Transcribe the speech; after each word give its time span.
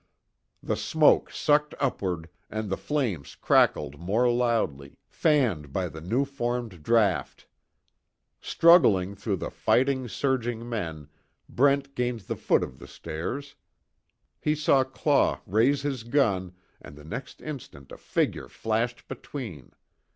The 0.63 0.75
smoke 0.77 1.29
sucked 1.29 1.75
upward, 1.79 2.27
and 2.49 2.71
the 2.71 2.75
flames 2.75 3.35
crackled 3.35 3.99
more 3.99 4.27
loudly, 4.31 4.97
fanned 5.07 5.71
by 5.71 5.89
the 5.89 6.01
new 6.01 6.25
formed 6.25 6.81
draught. 6.81 7.45
Struggling 8.41 9.13
through 9.13 9.35
the 9.35 9.51
fighting, 9.51 10.07
surging 10.07 10.67
men, 10.67 11.07
Brent 11.47 11.93
gained 11.93 12.21
the 12.21 12.35
foot 12.35 12.63
of 12.63 12.79
the 12.79 12.87
stairs. 12.87 13.53
He 14.39 14.55
saw 14.55 14.83
Claw 14.83 15.41
raise 15.45 15.83
his 15.83 16.01
gun, 16.03 16.55
and 16.81 16.95
the 16.95 17.05
next 17.05 17.39
instant 17.39 17.91
a 17.91 17.97
figure 17.97 18.47
flashed 18.49 19.07
between. 19.07 19.69